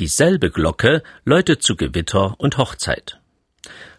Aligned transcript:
Dieselbe 0.00 0.50
Glocke 0.50 1.02
läutet 1.26 1.62
zu 1.62 1.76
Gewitter 1.76 2.34
und 2.38 2.56
Hochzeit. 2.56 3.20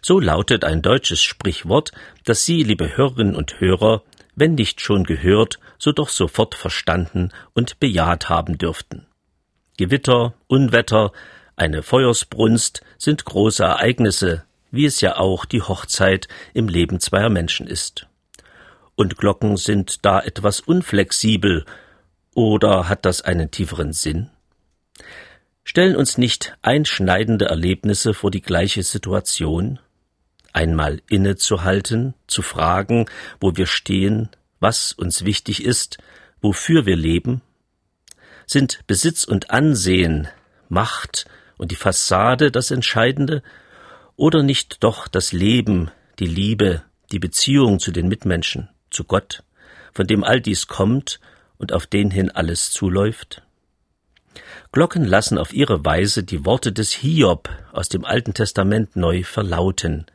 So 0.00 0.18
lautet 0.18 0.64
ein 0.64 0.82
deutsches 0.82 1.22
Sprichwort, 1.22 1.92
das 2.24 2.44
Sie, 2.44 2.64
liebe 2.64 2.96
Hörerinnen 2.96 3.36
und 3.36 3.60
Hörer, 3.60 4.02
wenn 4.34 4.56
nicht 4.56 4.80
schon 4.80 5.04
gehört, 5.04 5.60
so 5.78 5.92
doch 5.92 6.08
sofort 6.08 6.56
verstanden 6.56 7.30
und 7.54 7.78
bejaht 7.78 8.28
haben 8.28 8.58
dürften. 8.58 9.06
Gewitter, 9.76 10.34
Unwetter, 10.48 11.12
eine 11.54 11.84
Feuersbrunst 11.84 12.82
sind 12.98 13.24
große 13.24 13.62
Ereignisse, 13.62 14.42
wie 14.72 14.86
es 14.86 15.00
ja 15.02 15.18
auch 15.18 15.44
die 15.44 15.62
Hochzeit 15.62 16.26
im 16.52 16.66
Leben 16.66 16.98
zweier 16.98 17.30
Menschen 17.30 17.68
ist. 17.68 18.08
Und 18.96 19.18
Glocken 19.18 19.56
sind 19.56 20.04
da 20.04 20.18
etwas 20.18 20.58
unflexibel, 20.58 21.64
oder 22.34 22.88
hat 22.88 23.04
das 23.04 23.22
einen 23.22 23.52
tieferen 23.52 23.92
Sinn? 23.92 24.31
Stellen 25.64 25.96
uns 25.96 26.18
nicht 26.18 26.56
einschneidende 26.62 27.46
Erlebnisse 27.46 28.14
vor 28.14 28.30
die 28.30 28.42
gleiche 28.42 28.82
Situation, 28.82 29.78
einmal 30.52 31.00
innezuhalten, 31.08 32.14
zu 32.26 32.42
fragen, 32.42 33.06
wo 33.40 33.56
wir 33.56 33.66
stehen, 33.66 34.28
was 34.60 34.92
uns 34.92 35.24
wichtig 35.24 35.64
ist, 35.64 35.98
wofür 36.40 36.84
wir 36.84 36.96
leben? 36.96 37.42
Sind 38.46 38.80
Besitz 38.86 39.24
und 39.24 39.50
Ansehen, 39.50 40.28
Macht 40.68 41.26
und 41.58 41.70
die 41.70 41.76
Fassade 41.76 42.50
das 42.50 42.70
Entscheidende, 42.70 43.42
oder 44.16 44.42
nicht 44.42 44.82
doch 44.82 45.08
das 45.08 45.32
Leben, 45.32 45.90
die 46.18 46.26
Liebe, 46.26 46.82
die 47.12 47.18
Beziehung 47.18 47.78
zu 47.78 47.92
den 47.92 48.08
Mitmenschen, 48.08 48.68
zu 48.90 49.04
Gott, 49.04 49.42
von 49.92 50.06
dem 50.06 50.24
all 50.24 50.40
dies 50.40 50.66
kommt 50.66 51.20
und 51.56 51.72
auf 51.72 51.86
den 51.86 52.10
hin 52.10 52.30
alles 52.30 52.70
zuläuft? 52.70 53.42
Glocken 54.72 55.04
lassen 55.04 55.38
auf 55.38 55.52
ihre 55.52 55.84
Weise 55.84 56.24
die 56.24 56.44
Worte 56.44 56.72
des 56.72 56.92
Hiob 56.92 57.50
aus 57.72 57.88
dem 57.88 58.04
Alten 58.04 58.34
Testament 58.34 58.96
neu 58.96 59.22
verlauten. 59.22 60.06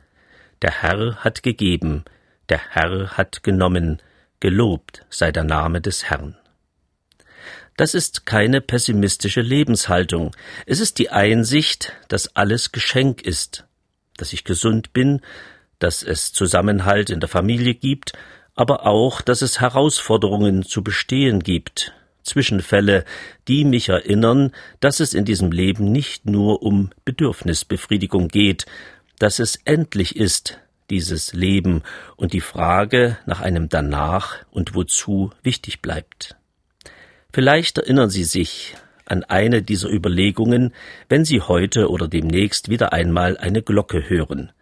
Der 0.62 0.82
Herr 0.82 1.16
hat 1.16 1.42
gegeben, 1.42 2.04
der 2.48 2.60
Herr 2.70 3.16
hat 3.16 3.42
genommen, 3.42 4.02
gelobt 4.40 5.04
sei 5.10 5.32
der 5.32 5.44
Name 5.44 5.80
des 5.80 6.04
Herrn. 6.04 6.36
Das 7.76 7.94
ist 7.94 8.26
keine 8.26 8.60
pessimistische 8.60 9.40
Lebenshaltung, 9.40 10.34
es 10.66 10.80
ist 10.80 10.98
die 10.98 11.10
Einsicht, 11.10 11.92
dass 12.08 12.34
alles 12.34 12.72
Geschenk 12.72 13.22
ist, 13.22 13.66
dass 14.16 14.32
ich 14.32 14.42
gesund 14.42 14.92
bin, 14.92 15.20
dass 15.78 16.02
es 16.02 16.32
Zusammenhalt 16.32 17.08
in 17.08 17.20
der 17.20 17.28
Familie 17.28 17.74
gibt, 17.74 18.12
aber 18.56 18.84
auch, 18.84 19.20
dass 19.20 19.42
es 19.42 19.60
Herausforderungen 19.60 20.64
zu 20.64 20.82
bestehen 20.82 21.38
gibt, 21.38 21.94
Zwischenfälle, 22.28 23.04
die 23.48 23.64
mich 23.64 23.88
erinnern, 23.88 24.52
dass 24.80 25.00
es 25.00 25.14
in 25.14 25.24
diesem 25.24 25.50
Leben 25.50 25.90
nicht 25.90 26.26
nur 26.26 26.62
um 26.62 26.90
Bedürfnisbefriedigung 27.04 28.28
geht, 28.28 28.66
dass 29.18 29.38
es 29.38 29.56
endlich 29.64 30.16
ist, 30.16 30.58
dieses 30.90 31.32
Leben 31.32 31.82
und 32.16 32.32
die 32.32 32.40
Frage 32.40 33.18
nach 33.26 33.40
einem 33.40 33.68
Danach 33.68 34.36
und 34.50 34.74
wozu 34.74 35.32
wichtig 35.42 35.82
bleibt. 35.82 36.36
Vielleicht 37.32 37.78
erinnern 37.78 38.10
Sie 38.10 38.24
sich 38.24 38.74
an 39.04 39.24
eine 39.24 39.62
dieser 39.62 39.90
Überlegungen, 39.90 40.72
wenn 41.08 41.24
Sie 41.24 41.40
heute 41.40 41.90
oder 41.90 42.08
demnächst 42.08 42.68
wieder 42.68 42.92
einmal 42.92 43.36
eine 43.36 43.62
Glocke 43.62 44.08
hören. 44.08 44.52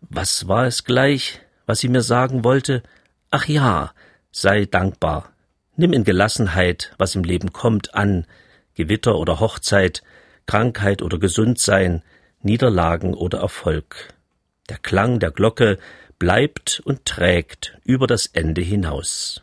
Was 0.00 0.48
war 0.48 0.66
es 0.66 0.84
gleich, 0.84 1.40
was 1.66 1.80
sie 1.80 1.88
mir 1.88 2.02
sagen 2.02 2.44
wollte? 2.44 2.82
Ach 3.30 3.46
ja, 3.46 3.92
sei 4.30 4.66
dankbar. 4.66 5.33
Nimm 5.76 5.92
in 5.92 6.04
Gelassenheit, 6.04 6.94
was 6.98 7.16
im 7.16 7.24
Leben 7.24 7.52
kommt, 7.52 7.94
an, 7.94 8.26
Gewitter 8.74 9.18
oder 9.18 9.40
Hochzeit, 9.40 10.02
Krankheit 10.46 11.02
oder 11.02 11.18
Gesundsein, 11.18 12.02
Niederlagen 12.42 13.14
oder 13.14 13.38
Erfolg. 13.38 14.14
Der 14.68 14.78
Klang 14.78 15.18
der 15.18 15.32
Glocke 15.32 15.78
bleibt 16.18 16.80
und 16.84 17.04
trägt 17.04 17.76
über 17.82 18.06
das 18.06 18.26
Ende 18.26 18.60
hinaus. 18.60 19.42